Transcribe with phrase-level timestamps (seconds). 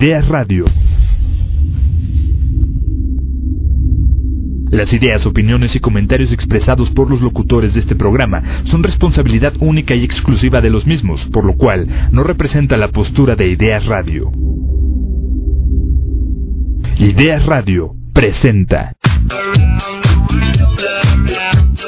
[0.00, 0.64] Ideas Radio.
[4.70, 9.96] Las ideas, opiniones y comentarios expresados por los locutores de este programa son responsabilidad única
[9.96, 14.30] y exclusiva de los mismos, por lo cual no representa la postura de Ideas Radio.
[16.98, 18.92] Ideas Radio presenta.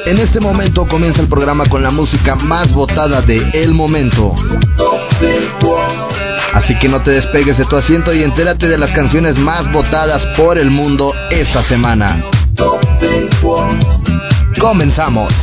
[0.05, 4.35] En este momento comienza el programa con la música más votada de El Momento.
[6.53, 10.25] Así que no te despegues de tu asiento y entérate de las canciones más votadas
[10.37, 12.23] por el mundo esta semana.
[14.59, 15.33] Comenzamos.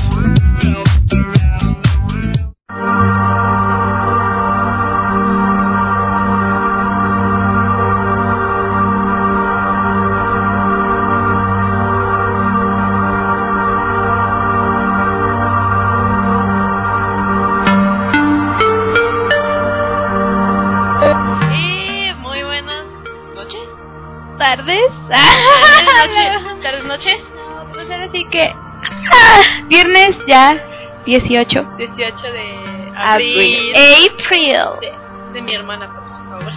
[24.68, 24.92] ¿Tardes?
[25.08, 26.62] Tardes, noches.
[26.62, 27.16] Tardes, noches.
[27.38, 28.54] No, pues ahora sí que.
[29.12, 30.62] ah, Viernes ya,
[31.06, 31.62] 18.
[31.78, 33.72] 18 de Abril.
[33.76, 34.10] abril.
[34.14, 34.56] April.
[34.80, 36.52] De, de mi hermana, por favor.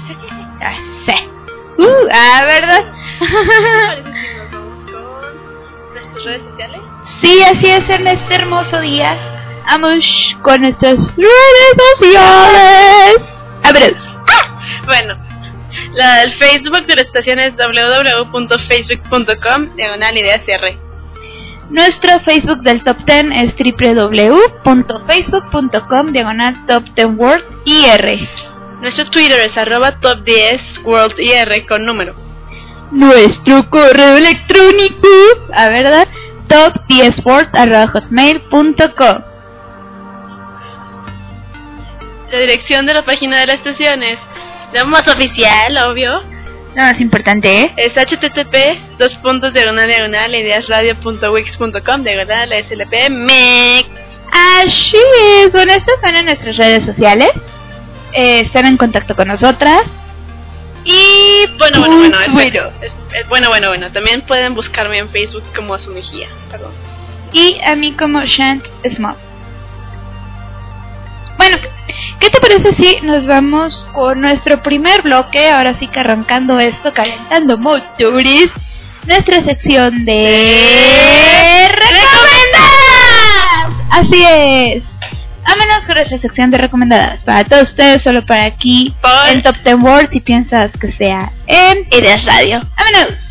[0.60, 0.72] Ya
[1.06, 1.30] sé.
[1.78, 2.94] Uh, ah, ¿verdad?
[3.20, 4.02] Que
[4.38, 6.82] nos vamos con nuestras redes sociales.
[7.22, 9.18] sí, así es en este hermoso día.
[9.68, 13.38] Vamos con nuestras redes sociales.
[13.64, 13.96] A ver.
[14.86, 15.16] Bueno,
[15.94, 20.78] la, el Facebook de la estación es www.facebook.com ideas R.
[21.70, 28.28] Nuestro Facebook del Top 10 es www.facebook.com diagonal Top 10 World IR.
[28.82, 32.16] Nuestro Twitter es arroba top 10 world IR con número.
[32.92, 35.08] Nuestro correo electrónico,
[35.54, 36.08] a verdad,
[36.48, 39.22] top 10 hotmail.com.
[42.32, 44.31] La dirección de la página de la estación es la
[44.86, 46.22] más oficial, obvio.
[46.76, 47.74] No, es importante, ¿eh?
[47.78, 53.86] Es http dos puntos diagonal diagonal ideasradio.wix.com diagonal slp mec.
[54.32, 54.98] Así
[55.44, 57.30] es, con esto van en nuestras redes sociales.
[58.14, 59.82] Eh, están en contacto con nosotras.
[60.86, 62.62] Y bueno, bueno, bueno, es, Bueno.
[62.82, 63.92] es- es- bueno, bueno, bueno.
[63.92, 66.28] También pueden buscarme en Facebook como su Mejía.
[66.50, 66.72] Perdón.
[67.34, 69.16] y a mí como Shant Small.
[71.42, 71.58] Bueno,
[72.20, 75.50] ¿qué te parece si nos vamos con nuestro primer bloque?
[75.50, 78.52] Ahora sí que arrancando esto, calentando motores.
[79.08, 83.74] Nuestra sección de recomendadas.
[83.90, 84.84] Así es.
[85.44, 87.24] Vámonos con nuestra sección de recomendadas.
[87.24, 88.94] Para todos ustedes, solo para aquí
[89.30, 92.62] en Top 10 World, si piensas que sea en Ideas Radio.
[92.78, 93.31] ¡Vámonos!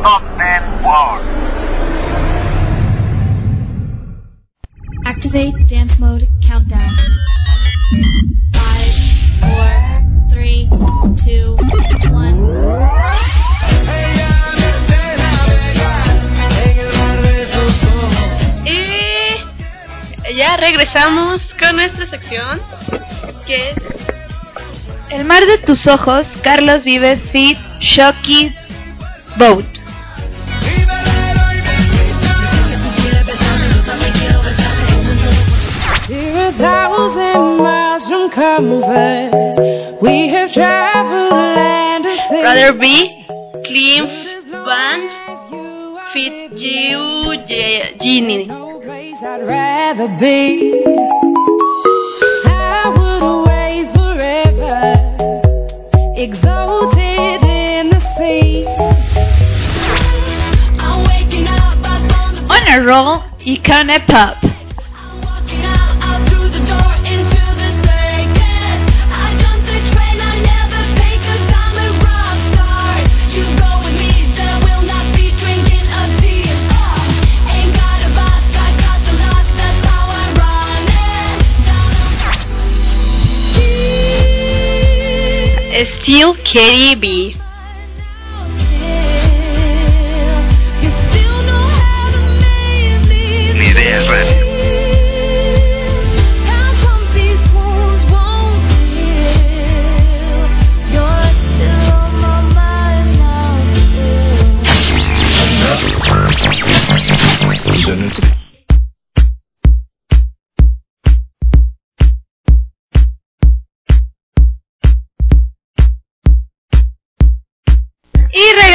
[0.00, 1.24] Recomendaciones de Top 10 World.
[5.04, 6.80] Activate dance mode countdown.
[8.52, 8.94] Five,
[9.40, 10.68] four, three,
[11.24, 11.56] two,
[12.12, 12.38] one.
[18.64, 22.60] Y ya regresamos con nuestra sección.
[23.46, 23.76] Que es
[25.10, 28.54] El mar de tus ojos, Carlos Vives Fit Shocky
[29.36, 29.79] Boat.
[38.60, 39.98] Comfort.
[40.02, 42.40] We have traveled land and sea.
[42.40, 43.26] Brother B,
[43.64, 44.10] Cliff
[44.66, 45.10] Band,
[46.12, 48.46] Fit You Genie.
[48.46, 50.84] No place I'd rather be.
[52.46, 54.80] I would away forever,
[56.16, 58.66] exalted in the sea.
[60.78, 64.49] I'm waking up, on the On a roll, Icona Pop.
[85.80, 87.39] is still KDB.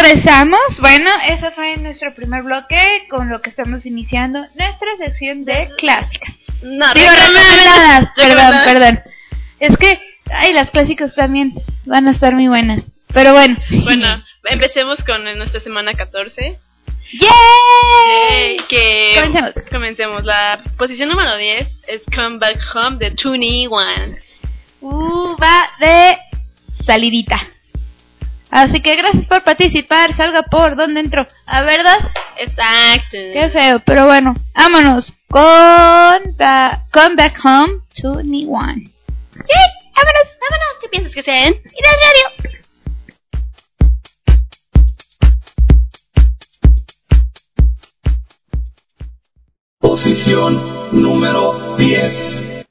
[0.05, 0.59] Regresamos.
[0.79, 6.35] Bueno, ese fue nuestro primer bloque con lo que estamos iniciando nuestra sección de clásicas.
[6.61, 8.09] No, Digo, recomendadas.
[8.15, 9.03] Perdón, perdón.
[9.59, 9.99] Es que,
[10.31, 11.53] ay, las clásicas también
[11.85, 12.83] van a estar muy buenas.
[13.13, 13.57] Pero bueno.
[13.83, 16.59] Bueno, empecemos con nuestra semana 14.
[17.11, 18.57] ¡Yay!
[18.67, 19.51] Que Comencemos.
[19.71, 20.23] comencemos.
[20.23, 24.19] La posición número 10 es Come Back Home de Tony One.
[24.81, 26.17] Uh, va de
[26.85, 27.54] salidita.
[28.55, 30.13] Así que gracias por participar.
[30.15, 31.27] Salga por donde entró.
[31.45, 31.97] ¿A verdad?
[32.37, 33.11] Exacto.
[33.11, 34.33] Qué feo, pero bueno.
[34.53, 38.75] Vámonos con ba- Come Back Home 21.
[38.75, 39.69] ¡Yay!
[39.97, 40.27] ¡Vámonos!
[40.39, 40.77] ¡Vámonos!
[40.81, 41.53] ¿Qué piensas que sean?
[41.53, 42.53] ¡Ir al radio!
[49.79, 52.65] Posición número 10.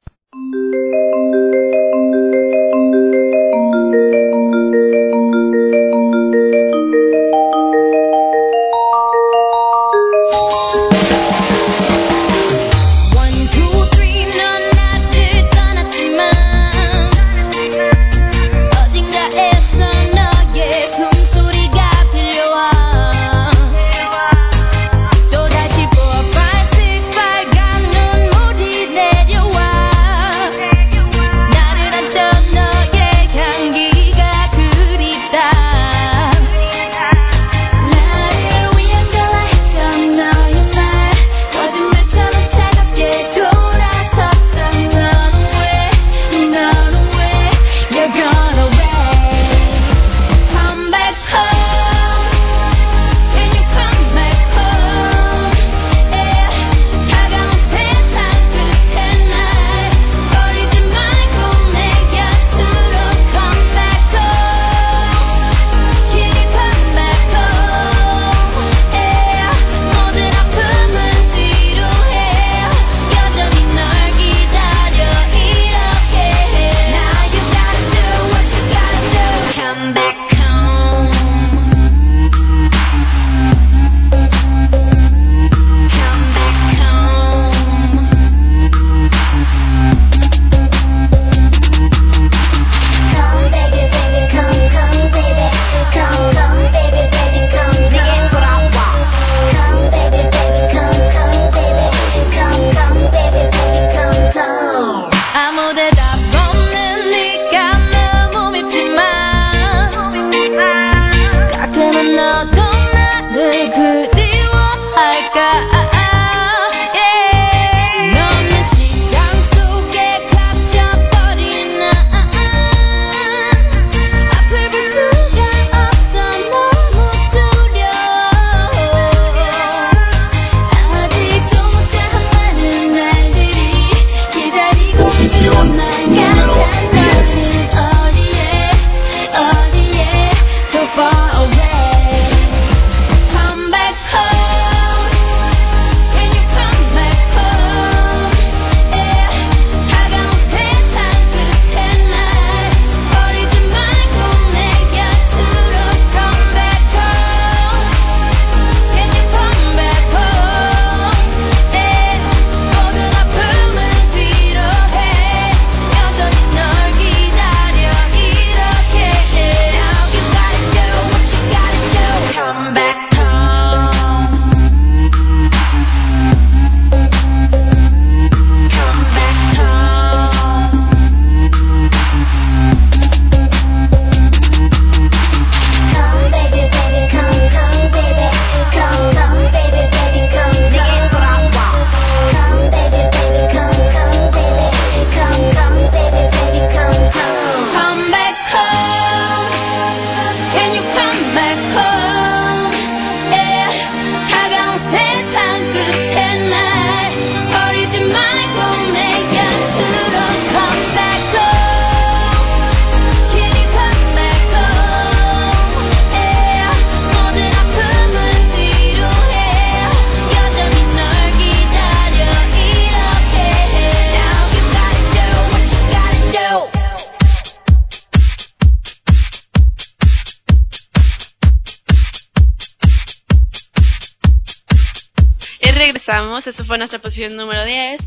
[236.78, 238.00] nuestra posición número 10,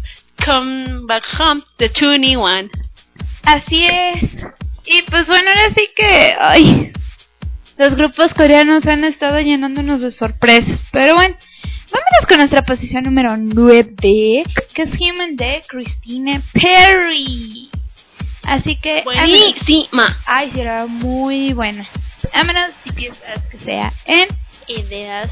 [0.44, 2.70] Come Back Home de 21.
[3.44, 4.24] Así es.
[4.86, 6.94] Y pues bueno, ahora sí que...
[7.78, 10.82] Los grupos coreanos han estado llenándonos de sorpresas.
[10.92, 11.36] Pero bueno,
[11.92, 14.44] vámonos con nuestra posición número 9,
[14.74, 17.70] que es Human de Christine Perry.
[18.44, 19.04] Así que...
[19.04, 20.22] Buenísima.
[20.26, 21.88] Ay, será muy buena.
[22.34, 22.44] A
[22.84, 24.28] si piensas que sea en
[24.68, 25.32] ideas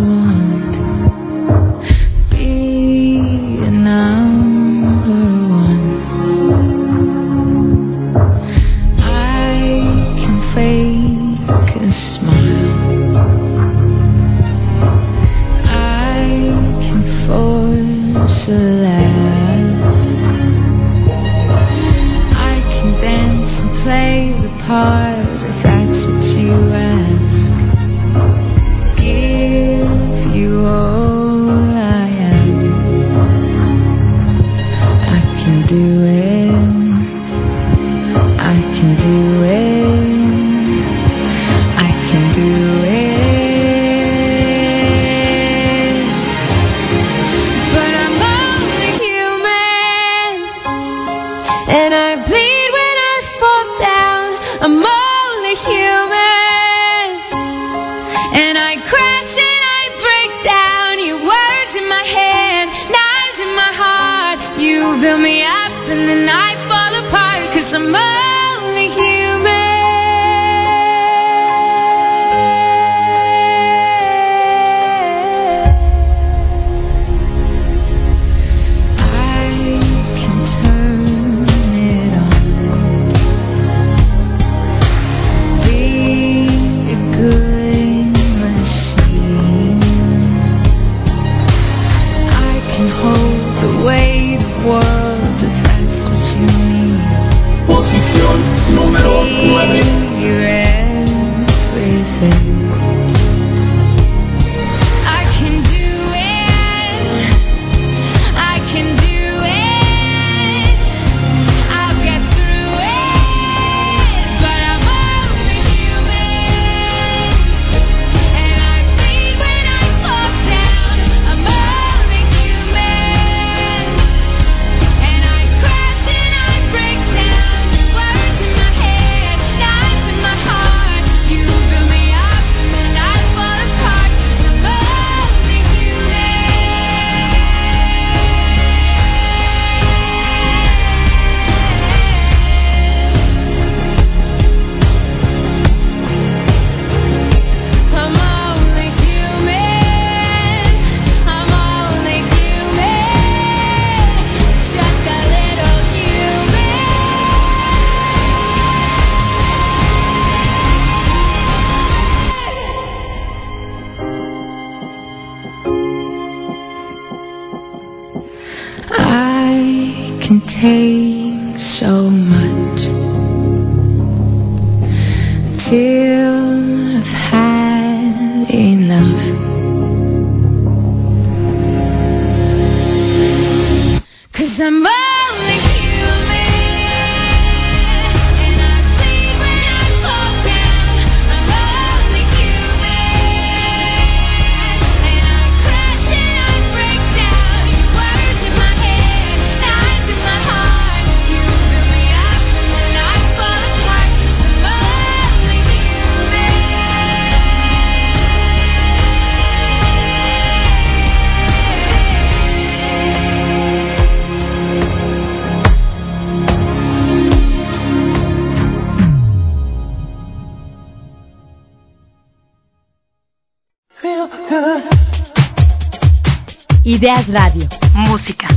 [226.91, 227.69] Ideas Radio.
[227.93, 228.49] Música.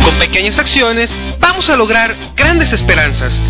[0.00, 3.42] Con pequeñas acciones vamos a lograr grandes esperanzas.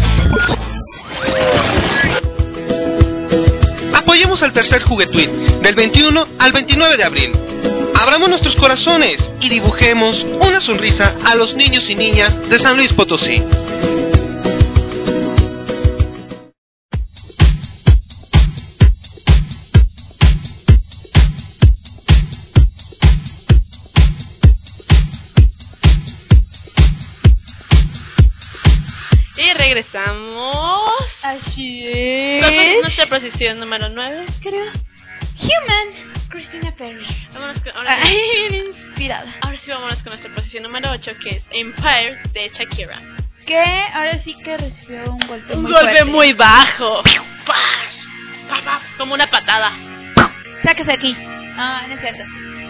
[3.93, 7.33] Apoyemos al tercer juguetuit del 21 al 29 de abril.
[7.95, 12.95] Abramos nuestros corazones y dibujemos una sonrisa a los niños y niñas de San Luis
[12.95, 13.45] Potosí.
[33.09, 33.23] ¿Cuál fue es.
[33.23, 34.73] nuestra posición número 9, creo?
[35.41, 36.15] Human.
[36.29, 37.07] Christina Perry.
[37.33, 38.19] Vámonos con, ahora, Ay,
[38.51, 39.35] bien inspirada.
[39.41, 43.01] ahora sí vámonos con nuestra posición número 8, que es Empire de Shakira.
[43.47, 43.59] Que
[43.93, 46.05] ahora sí que recibió un golpe Un muy golpe fuerte.
[46.05, 47.03] muy bajo.
[48.99, 49.73] Como una patada.
[50.63, 51.17] Sáquese aquí.
[51.57, 52.23] Ah, no es cierto.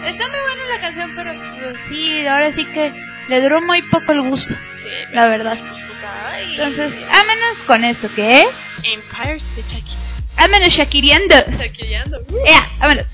[0.05, 2.93] Está muy buena la canción, pero pues, sí, ahora sí que
[3.29, 5.57] le duró muy poco el gusto, Sí, la verdad.
[5.57, 6.51] pues, ay.
[6.51, 8.45] Entonces, ámenos con esto, ¿qué?
[8.83, 10.01] Empire de Shakira.
[10.37, 11.35] Ámenos Shakiriando.
[11.57, 12.17] Shakiriando.
[12.29, 12.45] Uh.
[12.45, 12.69] ¡Ea!
[12.79, 13.05] Vámonos.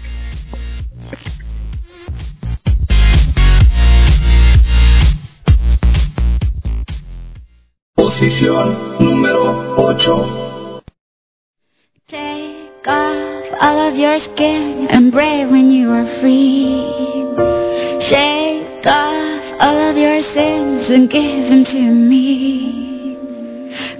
[7.95, 10.81] Posición número 8.
[12.07, 16.83] Take off all of your skin and brave when you are free.
[18.01, 22.80] Shake off all of your sins and give them to me.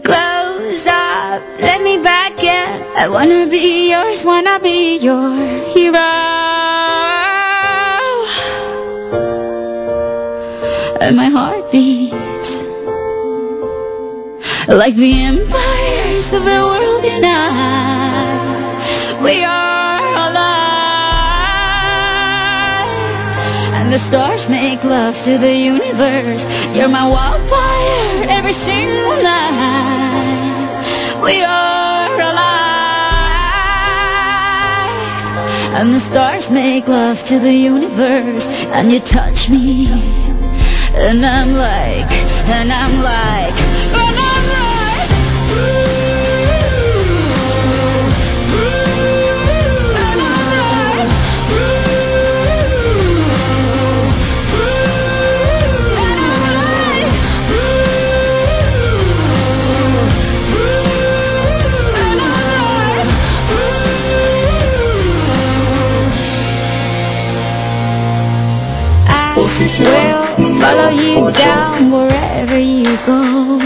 [0.04, 2.82] Close up, let me back in.
[2.96, 5.36] I wanna be yours, wanna be your
[5.74, 6.00] hero.
[11.02, 12.16] And my heart beats
[14.68, 18.80] like the empires of the world unite.
[19.24, 20.52] We are alive,
[23.78, 26.42] and the stars make love to the universe.
[26.76, 29.71] You're my wildfire every single night.
[31.22, 32.42] We are alive,
[35.78, 39.88] and the stars make love to the universe, and you touch me.
[40.94, 43.54] And I'm like, and I'm like,
[69.70, 73.60] will follow you down wherever you go.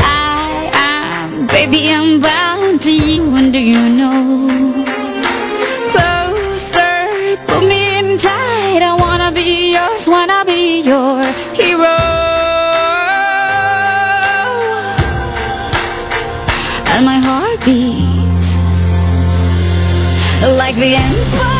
[0.00, 4.84] I am, baby, I'm bound to you, and do you know?
[5.92, 8.82] Closer, pull me in tight.
[8.82, 11.22] I wanna be yours, wanna be your
[11.54, 11.98] hero.
[16.92, 18.50] And my heart beats
[20.58, 21.59] like the empires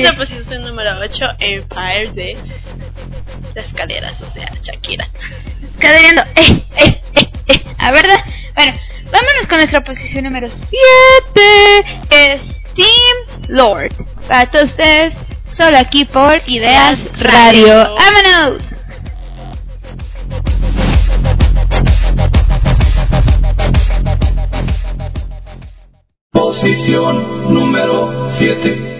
[0.00, 0.18] Nuestra ya.
[0.18, 2.36] posición número 8, Empire de
[3.54, 5.08] las escaleras, o sea, Shakira.
[5.78, 6.22] Cadereando.
[6.34, 7.64] Eh, eh, eh, eh.
[7.78, 8.22] A verdad.
[8.54, 8.72] Bueno,
[9.10, 10.80] vámonos con nuestra posición número 7.
[12.10, 12.40] Que es
[12.74, 13.94] Team Lord.
[14.28, 15.14] Para todos ustedes,
[15.48, 17.84] solo aquí por Ideas Radio.
[17.84, 17.94] Radio.
[17.96, 18.58] ¡Vámonos!
[26.32, 28.95] Posición número 7.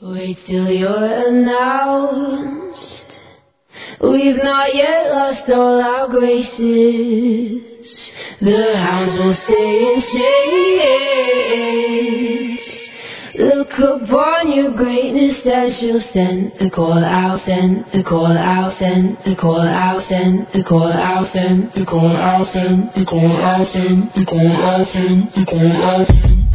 [0.00, 3.20] Wait till you're announced.
[4.00, 7.62] We've not yet lost all our graces.
[8.40, 11.18] The hounds will stay in chains.
[13.34, 19.18] Look upon your greatness as you'll send the call out, send the call out, send
[19.24, 23.66] the call out, send the call out, send the call out, send the call out,
[23.66, 26.47] send the call out, send the call out, send call out,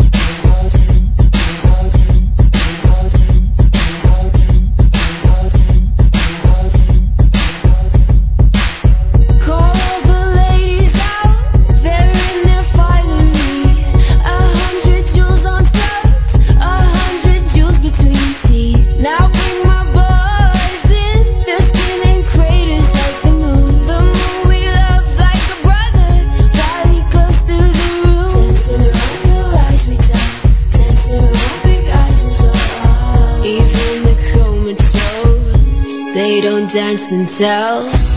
[37.14, 38.13] themselves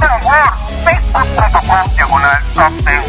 [0.00, 2.42] World, facebook.com diagonal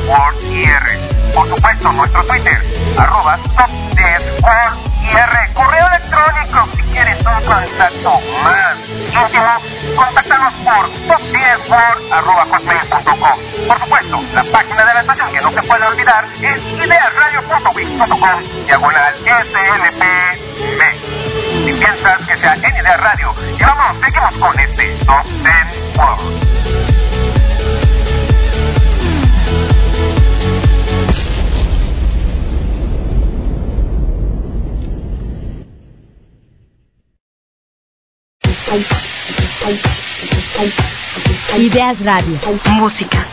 [0.08, 1.34] World IR.
[1.34, 2.58] Por supuesto, nuestro Twitter,
[2.97, 5.54] arroba 10 World IR.
[5.54, 13.67] Correo electrónico si quieres un contacto más íntimo, contáctanos por top10world arroba hotmail.com.
[13.67, 19.15] Por supuesto, la página de la estación que no se puede olvidar es ideasradio.wix.com diagonal.
[21.65, 26.38] Si piensas que sea en Idea Radio, y vamos, seguimos con este Top 10 World.
[41.58, 42.39] Ideas Radio.
[42.65, 43.27] Música.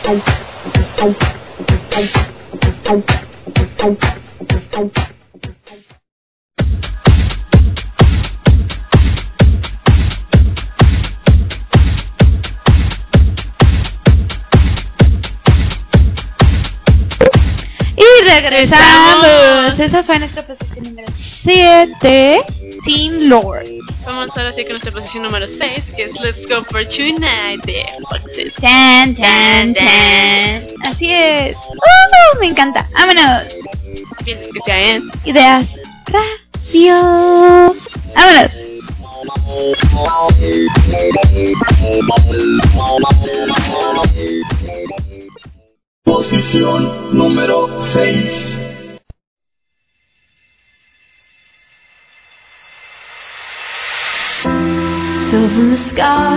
[17.95, 19.79] Y regresamos.
[19.79, 22.66] Esa fue nuestra posición número 7.
[22.85, 23.65] Team Lord.
[24.05, 27.85] Vamos ahora sí con nuestra posición número 6, que es Let's Go for Tonight de
[28.09, 28.53] Foxes.
[28.55, 30.67] Tan, tan, tan.
[30.83, 31.55] Así es.
[31.55, 32.87] Uh, me encanta.
[32.93, 33.53] Vámonos.
[34.23, 35.67] Piensas que sea en Ideas
[36.05, 37.75] Radio.
[38.15, 38.51] Vámonos.
[46.03, 48.56] Posición número 6.
[55.49, 56.35] from the sky.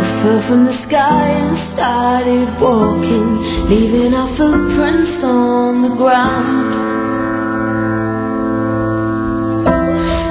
[0.00, 3.28] We fell from the sky and started walking,
[3.68, 6.74] leaving our footprints on the ground.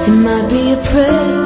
[0.08, 1.36] It might be a prayer,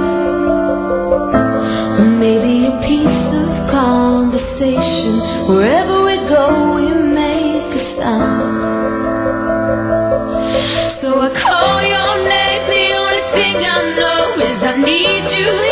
[1.99, 6.02] or maybe a piece of conversation, wherever.
[14.92, 15.72] need you.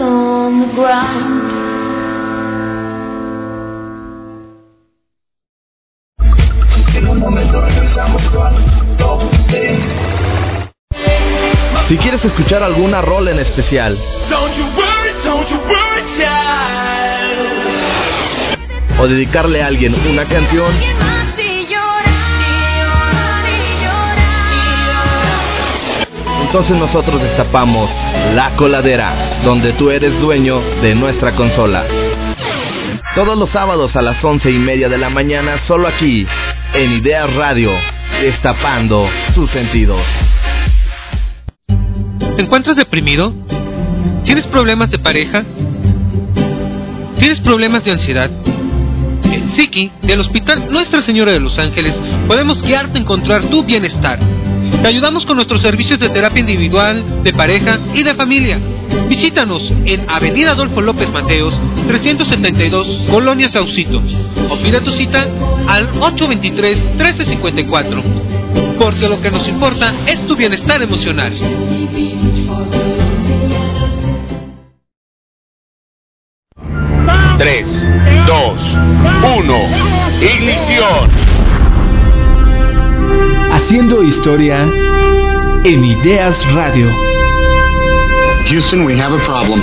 [0.00, 1.64] on the ground.
[11.88, 13.98] Si quieres escuchar alguna rol en especial.
[18.98, 20.72] O dedicarle a alguien una canción,
[26.54, 27.90] Entonces nosotros destapamos
[28.32, 31.84] la coladera, donde tú eres dueño de nuestra consola.
[33.16, 36.24] Todos los sábados a las once y media de la mañana, solo aquí,
[36.72, 37.72] en Ideas Radio,
[38.22, 40.00] destapando tus sentidos.
[42.36, 43.34] ¿Te encuentras deprimido?
[44.22, 45.42] ¿Tienes problemas de pareja?
[47.18, 48.30] ¿Tienes problemas de ansiedad?
[49.24, 54.20] En Siki, del Hospital Nuestra Señora de los Ángeles, podemos guiarte a encontrar tu bienestar
[54.84, 58.60] te ayudamos con nuestros servicios de terapia individual, de pareja y de familia.
[59.08, 64.02] Visítanos en Avenida Adolfo López Mateos, 372, Colonia Saucito.
[64.50, 65.26] O pida tu cita
[65.68, 68.02] al 823-1354.
[68.78, 71.32] Porque lo que nos importa es tu bienestar emocional.
[77.38, 77.86] Tres,
[78.26, 78.60] dos,
[79.38, 79.56] uno,
[80.20, 81.33] ignición.
[83.54, 84.62] Haciendo historia
[85.62, 86.90] en Ideas Radio.
[88.48, 89.62] Houston, we have a problem.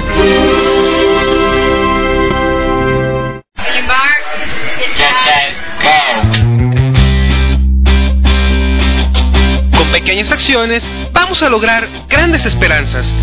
[9.78, 13.14] Con pequeñas acciones vamos a lograr grandes esperanzas.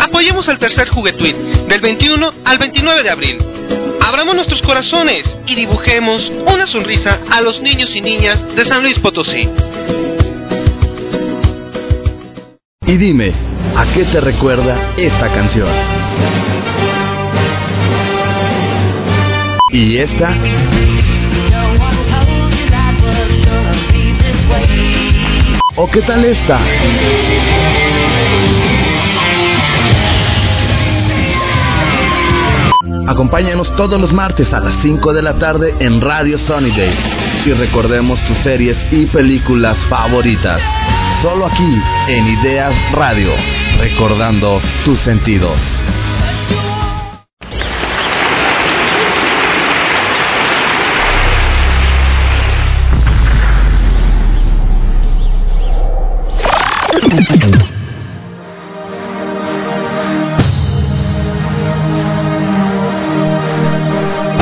[0.00, 3.53] Apoyemos al tercer juguetuit del 21 al 29 de abril.
[4.06, 8.98] Abramos nuestros corazones y dibujemos una sonrisa a los niños y niñas de San Luis
[8.98, 9.48] Potosí.
[12.86, 13.32] Y dime,
[13.74, 15.68] ¿a qué te recuerda esta canción?
[19.72, 20.36] ¿Y esta?
[25.76, 26.60] ¿O qué tal esta?
[33.06, 36.94] Acompáñanos todos los martes a las 5 de la tarde en Radio Sunny Day
[37.44, 40.60] y recordemos tus series y películas favoritas.
[41.20, 43.32] Solo aquí en Ideas Radio,
[43.78, 45.60] recordando tus sentidos.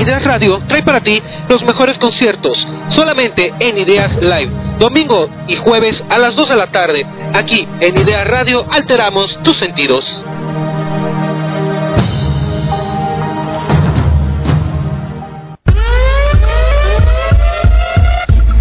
[0.02, 4.50] Ideas Radio trae para ti los mejores conciertos, solamente en Ideas Live,
[4.80, 7.06] domingo y jueves a las 2 de la tarde.
[7.32, 10.24] Aquí en Ideas Radio alteramos tus sentidos.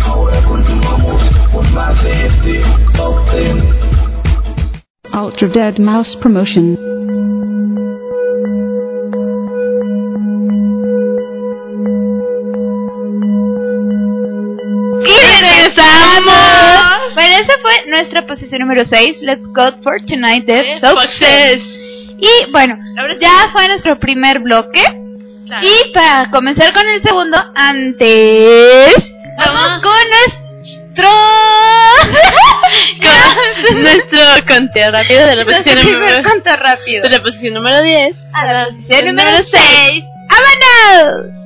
[0.06, 2.22] Ahora continuamos con más de.
[5.12, 6.91] Ultra Dead Mouse Promotion.
[16.16, 17.14] Regresamos!
[17.14, 19.18] Bueno, esa fue nuestra posición número 6.
[19.22, 21.62] Let's go for tonight de Foxes.
[22.20, 22.78] Y bueno,
[23.20, 24.84] ya fue nuestro primer bloque.
[25.62, 28.94] Y para comenzar con el segundo, antes,
[29.38, 31.10] vamos con nuestro.
[33.02, 37.04] Con nuestro conteo rápido de la posición número, conteo rápido.
[37.04, 40.04] de la posición número 10 A la posición número 6.
[40.30, 41.41] ¡Vámonos!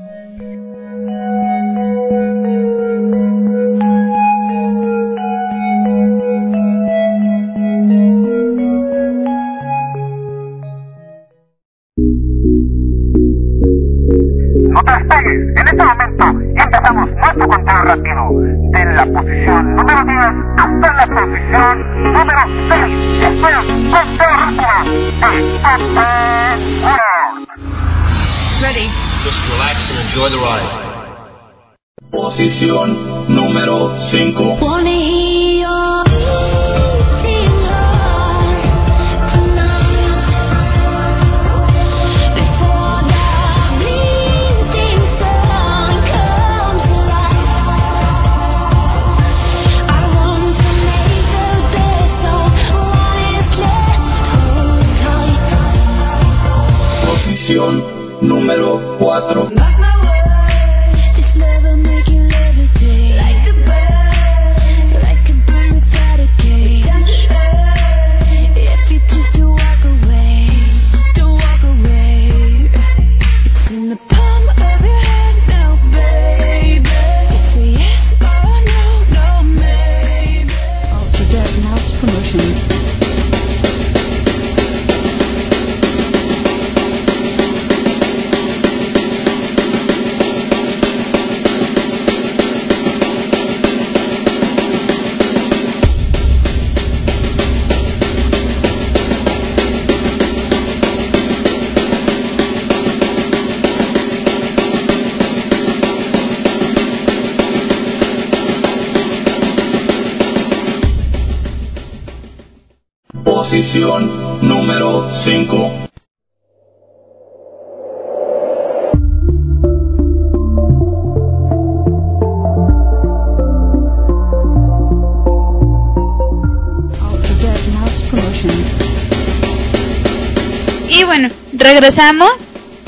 [131.76, 132.32] regresamos.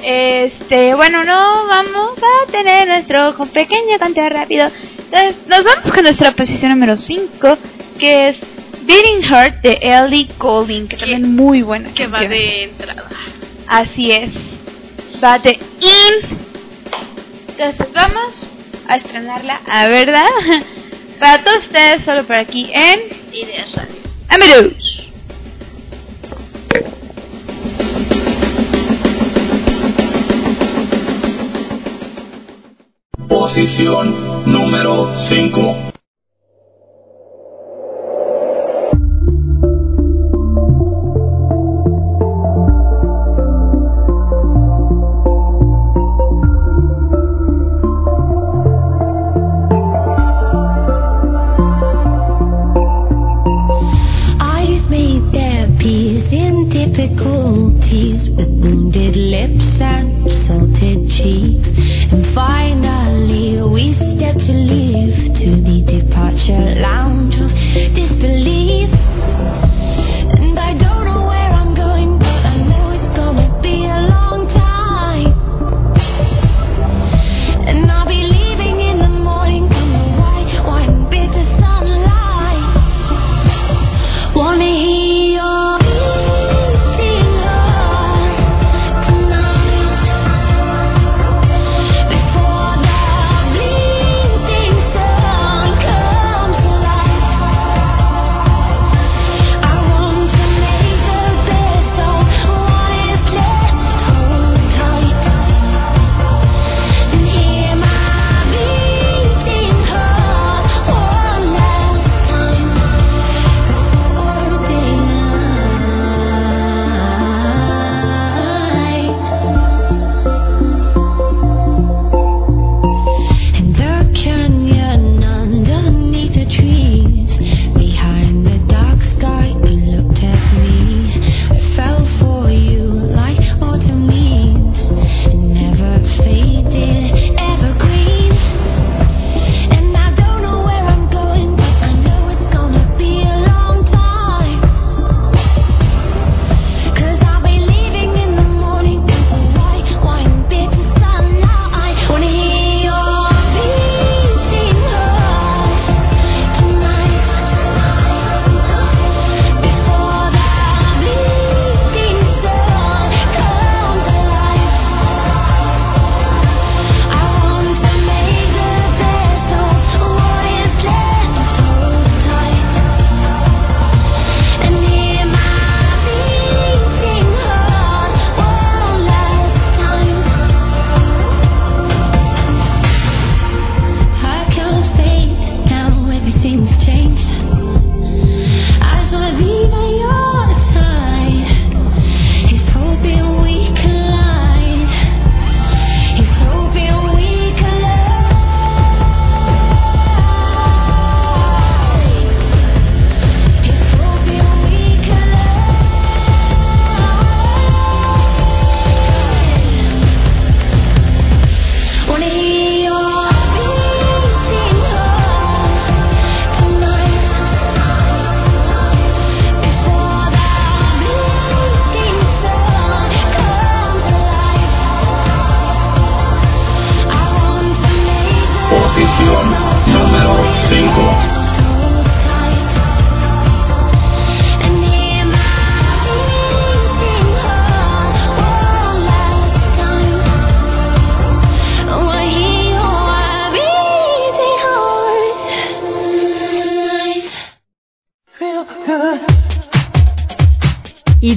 [0.02, 4.70] Este, bueno, no vamos a tener nuestro pequeño conteo rápido.
[4.98, 7.58] Entonces, nos vamos con nuestra posición número 5,
[8.00, 8.38] que es
[8.84, 11.94] Beating Heart de Ellie Golding, que también muy buena.
[11.94, 13.10] Que va de entrada.
[13.68, 14.32] Así es.
[15.22, 16.38] Va de in.
[17.50, 18.48] Entonces, vamos
[18.88, 20.30] a estrenarla a verdad.
[21.20, 23.00] Para todos ustedes, solo por aquí en
[23.34, 23.96] Ideas Radio.
[24.30, 24.97] Amigos.
[33.68, 35.87] Posición número 5.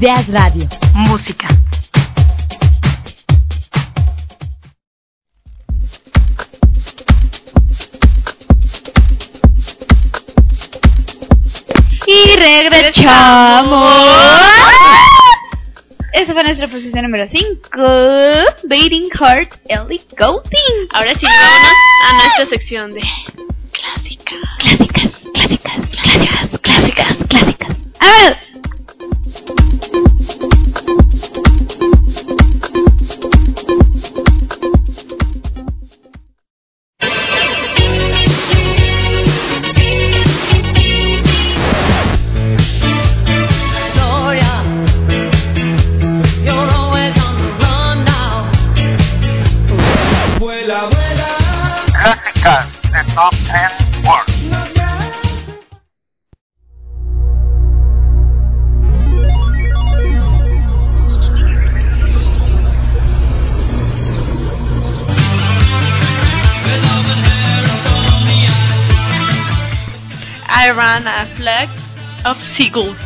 [0.00, 0.66] Ideas Radio.
[0.94, 1.46] Música.
[12.06, 13.92] Y regresamos.
[16.14, 17.68] Esa fue nuestra posición número 5.
[18.64, 20.88] Beating Heart, Ellie Goulding.
[20.94, 21.76] Ahora sí, vámonos
[22.08, 23.02] a nuestra sección de
[23.72, 24.38] clásicas.
[24.60, 27.76] Clásicas, clásicas, clásicas, clásicas, clásicas.
[28.00, 28.49] ver.
[72.60, 72.98] Teagles.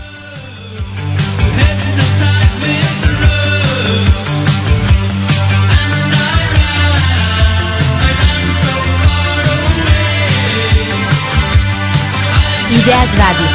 [12.66, 13.46] Ideas Rádio.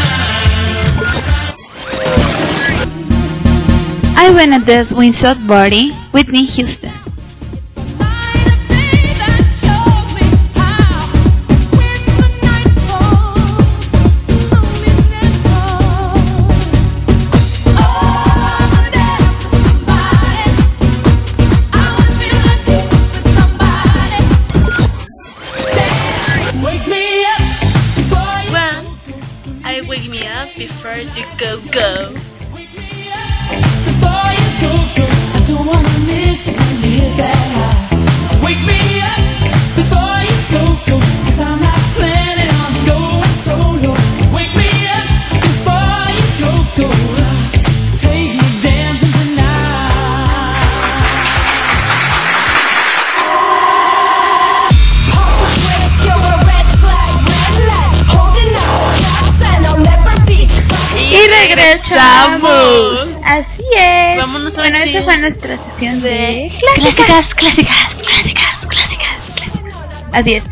[4.15, 6.88] I went at this wingshot body, Whitney Houston.
[65.57, 69.75] sesión de clásicas, clásicas, clásicas, clásicas, clásicas.
[70.11, 70.43] Así es.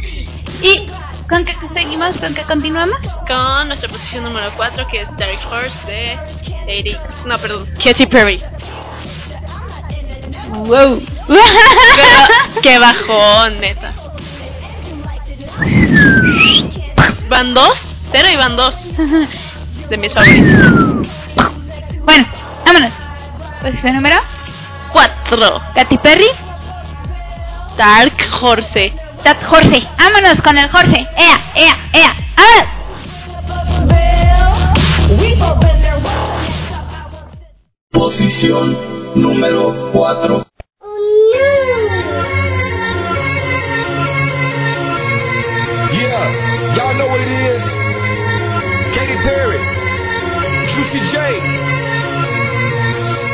[0.62, 0.88] ¿Y
[1.30, 2.18] con qué seguimos?
[2.18, 3.04] ¿Con qué continuamos?
[3.28, 8.44] Con nuestra posición número 4, que es Dark Horse de No, perdón, Katy Perry.
[10.50, 11.02] ¡Wow!
[12.64, 13.94] ¡Qué bajón, neta!
[17.30, 17.78] Van dos,
[18.12, 18.76] cero y van dos.
[19.90, 21.08] De mis favoritos.
[22.04, 22.26] Bueno,
[22.66, 22.94] vámonos.
[23.62, 24.37] Posición número
[24.92, 25.62] 4.
[25.76, 26.30] Katy Perry.
[27.78, 28.94] Dark Horse.
[29.24, 29.88] Dark Horse.
[29.98, 31.08] Vámonos con el Horse.
[31.18, 32.16] Ea, ea, ea.
[32.38, 32.68] ¡Vámonos!
[37.92, 38.78] Posición
[39.16, 40.46] número 4.
[45.92, 46.58] Yeah.
[48.94, 49.60] Katy Perry,
[50.74, 51.18] Juicy J.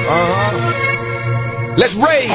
[0.09, 0.92] Uh.
[1.75, 2.29] Let's rage.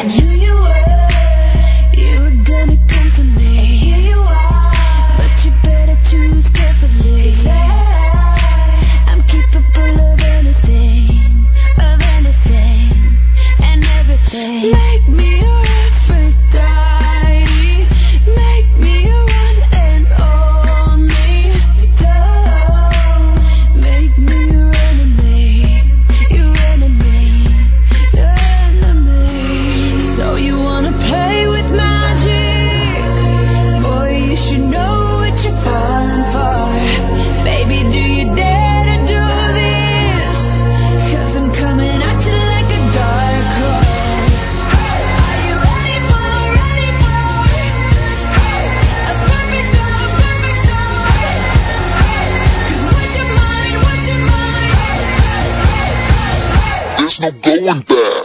[2.44, 3.76] gonna come for me.
[3.76, 7.67] Here you are, but you better choose carefully.
[57.48, 58.17] going back.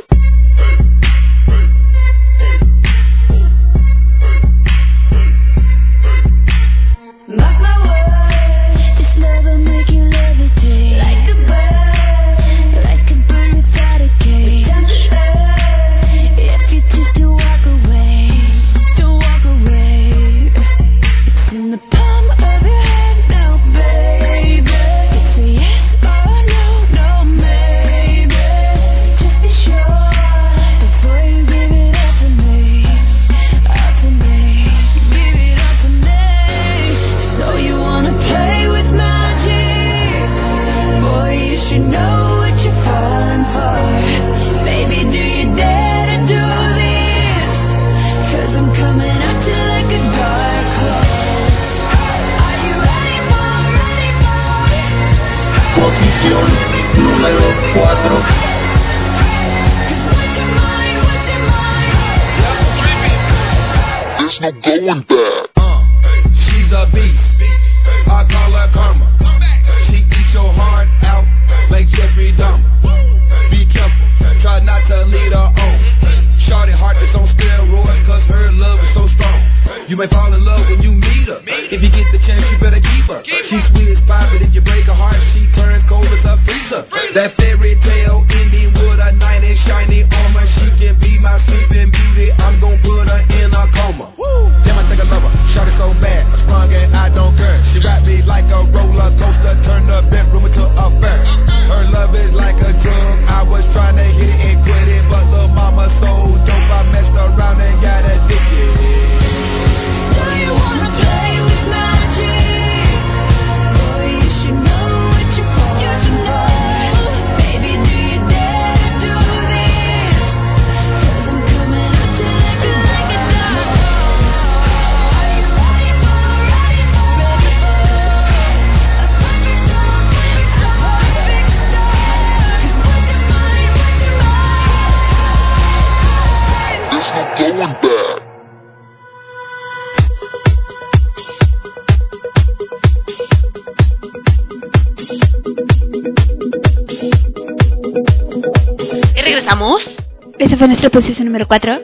[150.64, 151.82] fue nuestra posición número 4?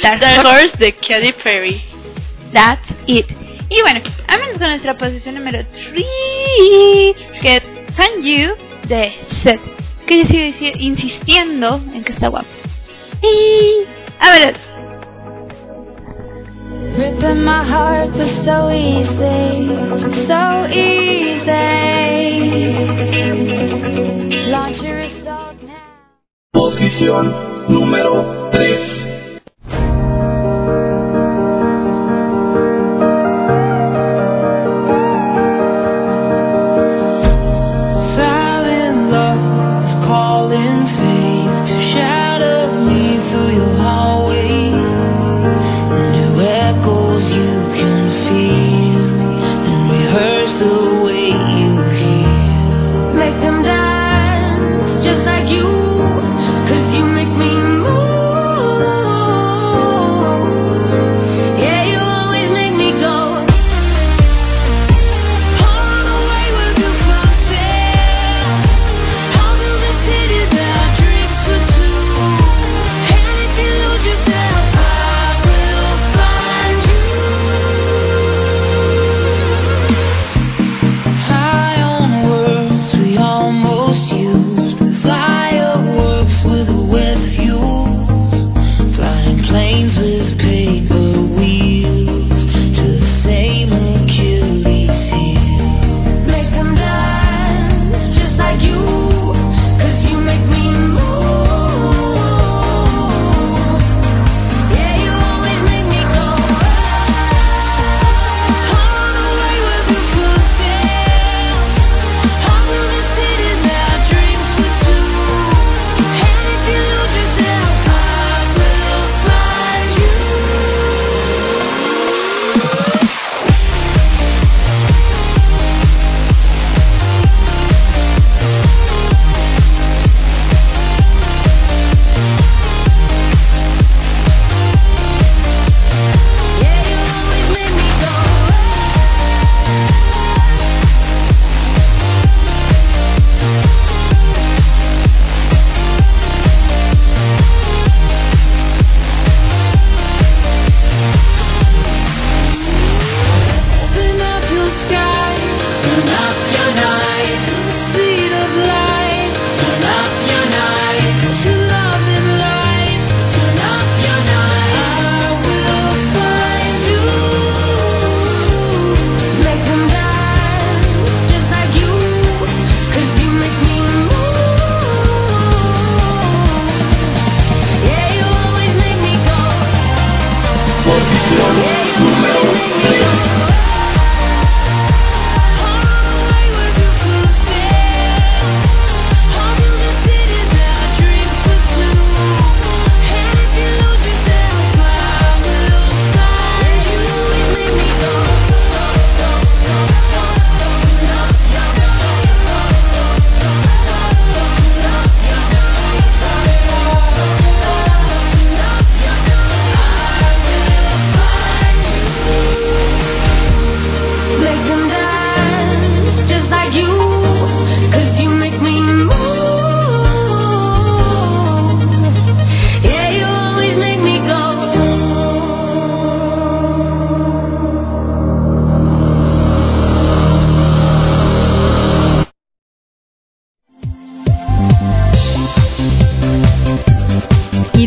[0.00, 1.82] Dark, Dark, Horse de Katy Perry.
[2.52, 3.26] That's it.
[3.68, 6.04] Y bueno, vámonos con nuestra posición número 3,
[7.42, 7.62] que es
[7.96, 8.54] Thank You
[8.86, 9.60] de Seth.
[10.06, 12.46] Que yo sigo insistiendo en que está guapo.
[13.24, 13.86] Y
[14.20, 14.54] vámonos.
[16.96, 19.66] Ripping my heart was so easy,
[20.28, 21.40] so easy.
[24.48, 24.99] Launch your
[27.68, 28.99] Número 3.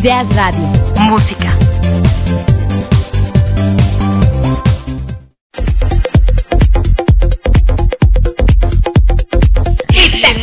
[0.04, 0.68] Ideas Radio.
[0.98, 1.58] Música.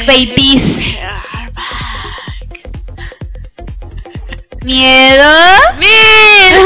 [0.07, 0.63] Babies.
[4.65, 5.31] Miedo.
[5.79, 6.65] Miedo.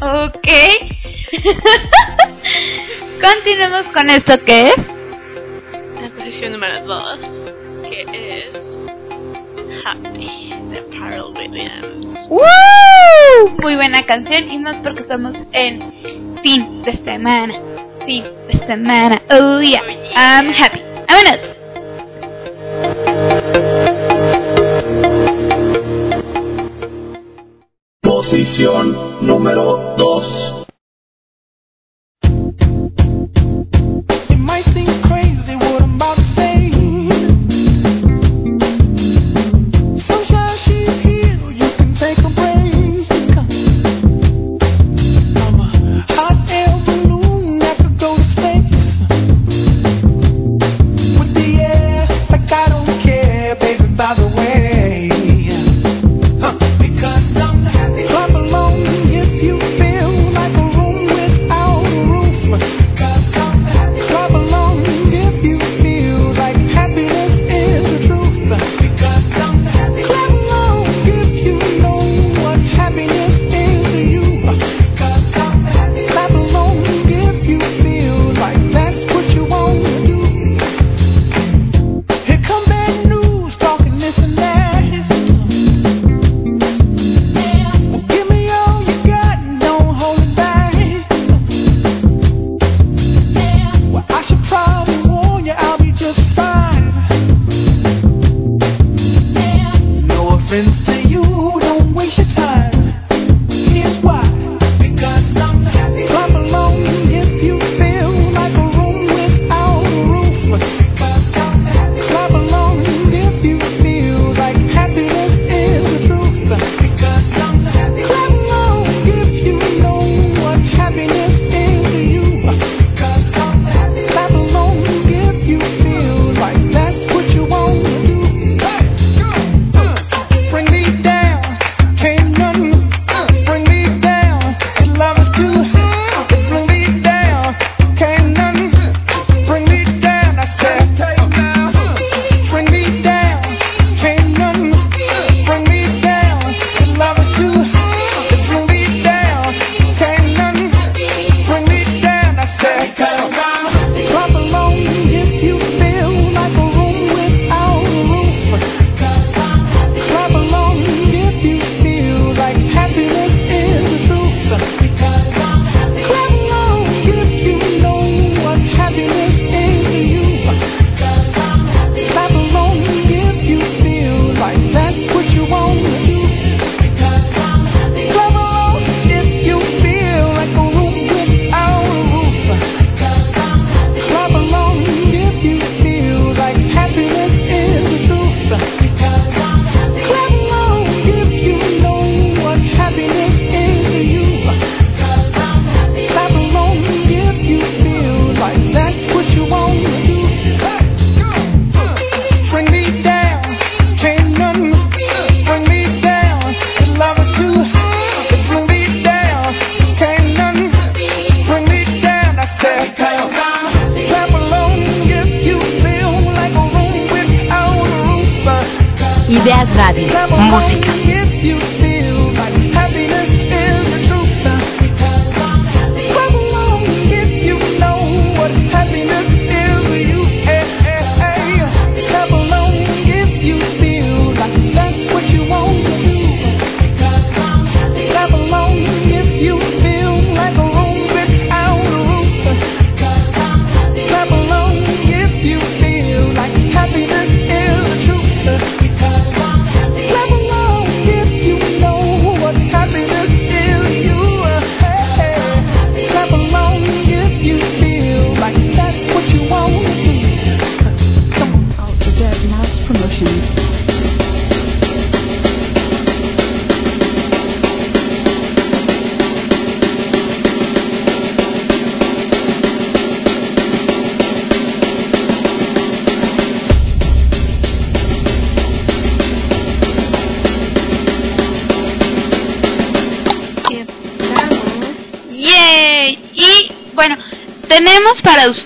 [0.26, 0.48] ok.
[3.20, 4.76] Continuemos con esto que es.
[6.00, 7.18] La posición número 2,
[7.88, 10.53] que es Happy.
[12.28, 13.50] ¡Woo!
[13.60, 15.92] Muy buena canción y más porque estamos en
[16.42, 17.54] fin de semana.
[18.06, 19.22] Fin de semana.
[19.30, 19.82] Oh yeah.
[20.16, 20.80] I'm happy.
[21.08, 21.40] ¡Vámonos!
[28.00, 30.43] Posición número 2.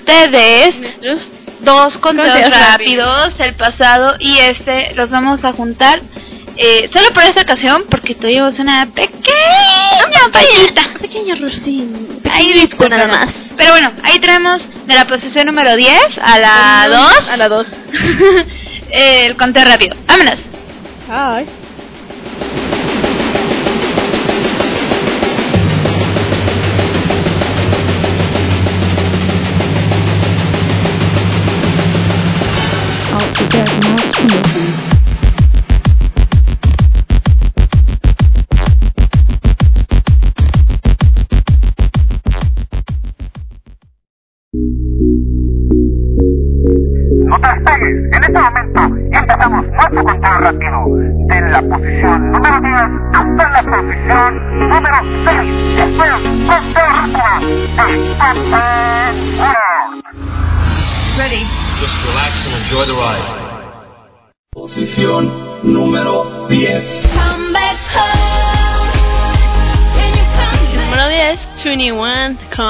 [0.08, 0.74] ustedes
[1.60, 6.00] dos conteos rápidos, el pasado y este, los vamos a juntar.
[6.56, 9.22] Eh, solo por esta ocasión, porque tú llevas una pequeña
[10.32, 10.82] payita.
[11.00, 12.20] Pequeño rustín.
[12.28, 13.34] Ahí disculpa nada más.
[13.56, 17.28] Pero bueno, ahí tenemos de la posición número 10 a la 2.
[17.28, 17.66] A la 2.
[18.90, 19.96] el conteo rápido.
[20.06, 20.40] Vámonos.
[21.06, 21.57] Bye.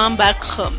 [0.08, 0.78] Come Back Home.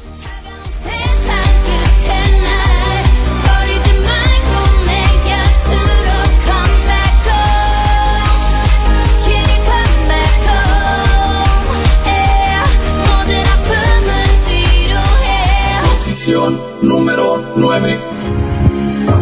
[15.93, 17.99] Posición número 9.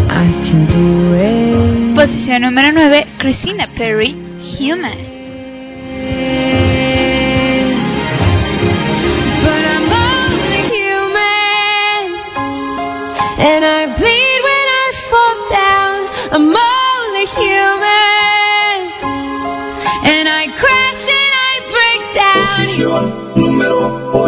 [0.09, 1.95] I can do it.
[1.95, 4.15] Posición número 9, Christina Perry,
[4.57, 5.17] Human.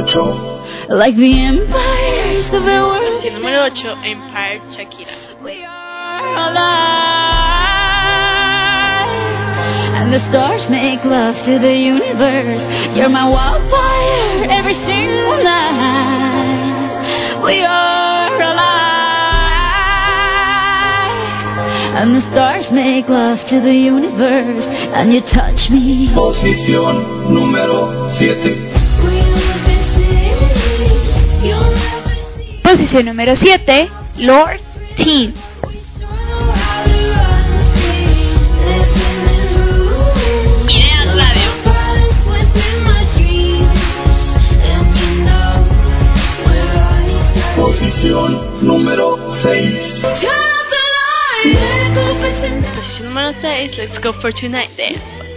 [0.07, 0.89] 8.
[0.89, 5.13] Like the empires of the world, Posición número 8, Empire Shakira.
[5.43, 6.79] we are alive.
[9.97, 12.61] And the stars make love to the universe.
[12.97, 17.41] You're my wildfire every single night.
[17.43, 18.69] We are alive.
[21.99, 24.63] And the stars make love to the universe.
[24.95, 26.09] And you touch me.
[26.13, 28.78] Posición número 7.
[32.69, 34.59] Posición número 7, Lord
[41.15, 41.49] Radio.
[47.55, 50.01] Posición número 6.
[52.75, 55.28] Posición número 6, Let's Go for Tonight Dance.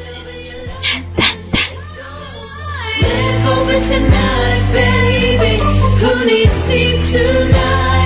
[3.63, 5.59] over tonight, baby.
[6.01, 8.02] Who needs sleep tonight?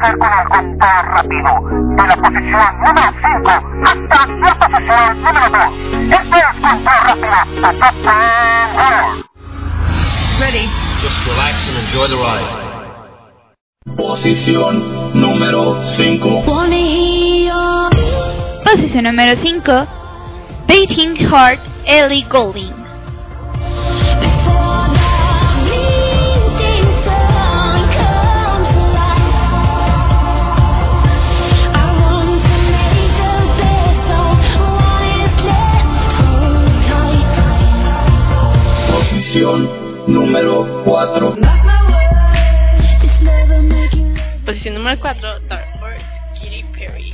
[0.00, 1.50] A con el conteo rápido
[1.96, 3.50] de la posición número 5
[3.84, 5.60] hasta la posición número 2.
[6.12, 8.12] Este es conteo rápido de Top 10
[8.76, 9.24] World.
[10.40, 10.66] Ready.
[11.02, 12.68] Just relax and enjoy the ride.
[13.96, 14.72] Posición
[15.14, 15.62] número
[15.96, 16.42] 5.
[18.64, 19.86] Posición número 5,
[20.66, 22.87] Beating Heart, Ellie Goulding.
[39.28, 39.68] Posición
[40.06, 41.36] número 4.
[44.46, 47.12] Posición número 4, Dark Horse, Katy Perry.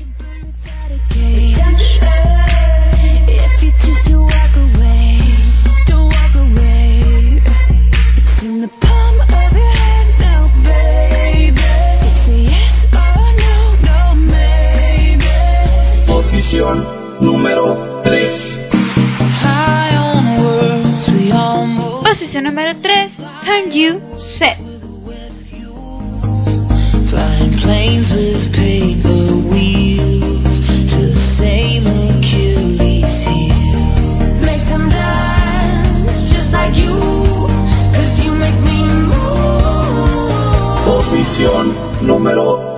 [23.75, 24.57] You Set.
[27.11, 30.61] Flying planes with paper wheels
[30.91, 33.81] to the same Achilles heel.
[34.41, 36.95] Make them dance just like you,
[37.93, 40.85] 'cause you make me move.
[40.87, 42.74] Posición número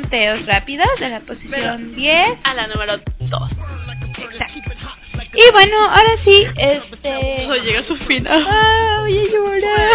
[0.00, 3.50] conteos rápidos de la posición 10 a la número 2.
[4.18, 4.70] Exacto.
[5.34, 7.44] Y bueno, ahora sí, este.
[7.44, 8.46] Todo llega a su final.
[8.48, 9.88] Ah, voy a llorar.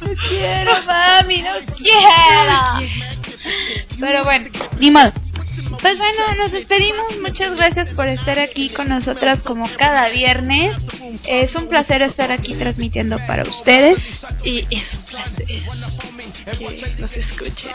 [0.00, 2.90] No quiero, mami, no quiero.
[4.00, 5.12] Pero bueno, ni modo.
[5.80, 7.06] Pues bueno, nos despedimos.
[7.20, 10.76] Muchas gracias por estar aquí con nosotras como cada viernes.
[11.24, 13.98] Es un placer estar aquí transmitiendo para ustedes.
[14.44, 15.46] Y es un placer
[16.58, 17.72] que nos escuchen.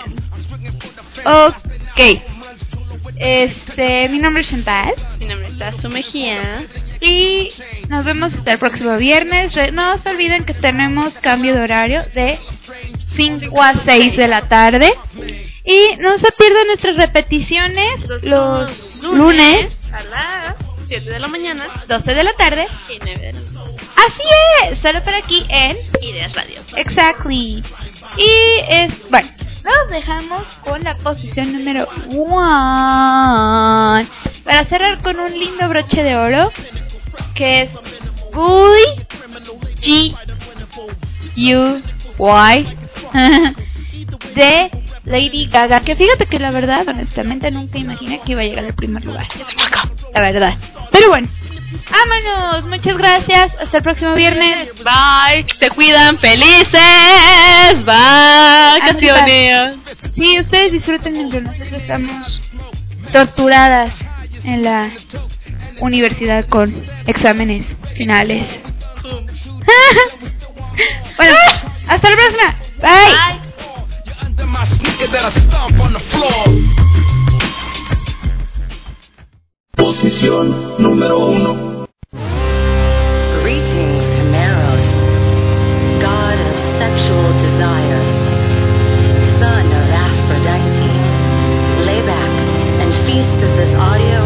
[1.26, 2.22] Ok.
[3.18, 4.94] Este, mi nombre es Chantal.
[5.20, 6.66] Mi nombre es Tazu Mejía.
[7.00, 7.52] Y
[7.88, 9.54] nos vemos hasta el próximo viernes.
[9.74, 12.40] No se olviden que tenemos cambio de horario de
[13.16, 14.94] 5 a 6 de la tarde.
[15.64, 20.56] Y no se pierdan nuestras repeticiones los lunes, a las
[20.88, 22.68] 7 de la mañana 12 de la tarde.
[22.90, 23.86] y 9 de la noche.
[23.96, 24.24] Así
[24.64, 26.62] es, solo por aquí en Ideas Radio.
[26.76, 27.64] Exactly.
[28.18, 29.30] Y es, bueno,
[29.64, 34.08] nos dejamos con la posición número 1.
[34.44, 36.52] Para cerrar con un lindo broche de oro,
[37.36, 37.70] que es
[38.34, 39.06] Goody
[39.82, 40.16] G
[41.38, 41.82] U
[42.18, 42.66] Y
[44.36, 44.72] de
[45.06, 45.80] Lady Gaga.
[45.82, 49.28] Que fíjate que la verdad, honestamente, nunca imaginé que iba a llegar al primer lugar.
[50.14, 50.56] La verdad.
[50.92, 51.30] Pero bueno,
[51.90, 52.66] vámonos.
[52.68, 53.52] Muchas gracias.
[53.60, 54.70] Hasta el próximo viernes.
[54.84, 55.46] Bye.
[55.60, 56.18] Se cuidan.
[56.20, 57.86] Felices.
[57.86, 59.78] Vacaciones.
[60.16, 62.42] Sí, ustedes disfruten mientras nosotros estamos
[63.12, 63.94] torturadas
[64.44, 64.92] en la
[65.80, 67.66] universidad con exámenes
[67.96, 68.48] finales.
[71.18, 71.34] bueno,
[71.88, 72.56] hasta la próxima.
[72.82, 73.41] Bye.
[74.62, 76.44] My sneaker that I stomp on the floor.
[79.76, 81.88] Posición número 1.
[83.42, 84.86] Greetings, Camaros,
[86.00, 88.02] god of sexual desire,
[89.42, 90.92] son of Aphrodite.
[91.88, 92.30] Lay back
[92.82, 94.21] and feast as this audio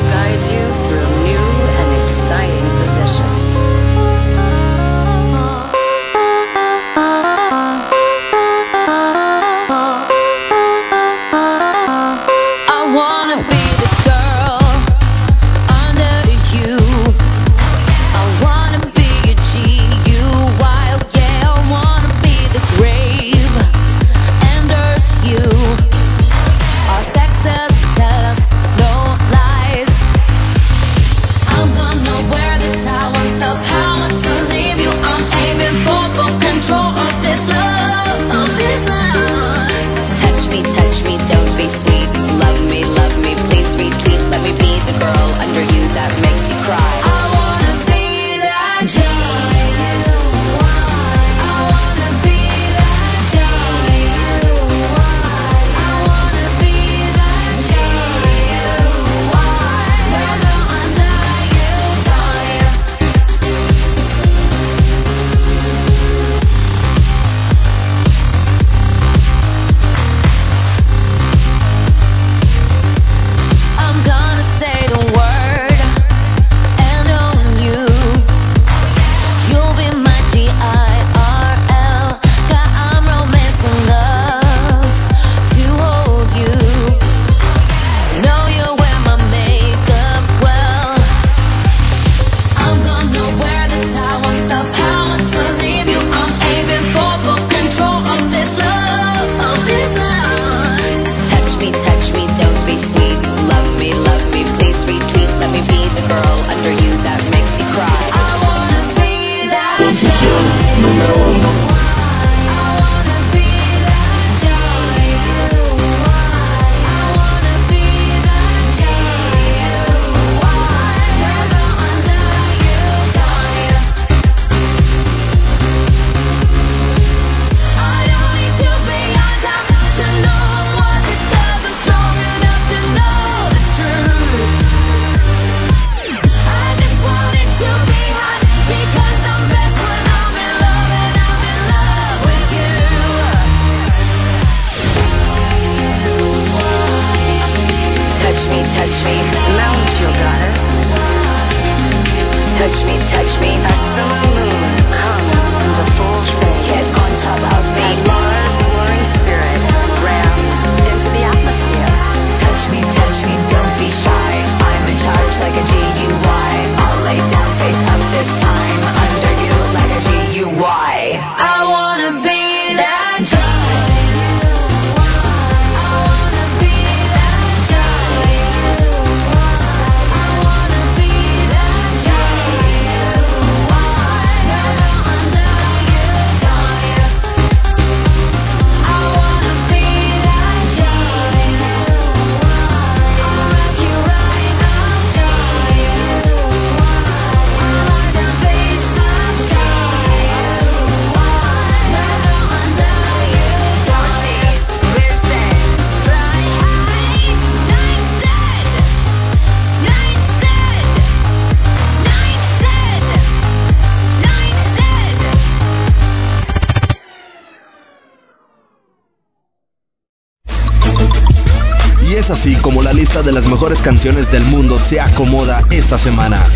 [223.85, 226.47] canciones del mundo se acomoda esta semana.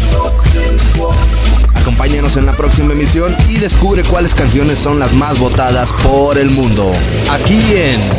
[1.76, 6.50] Acompáñanos en la próxima emisión y descubre cuáles canciones son las más votadas por el
[6.50, 6.92] mundo.
[7.30, 8.10] Aquí en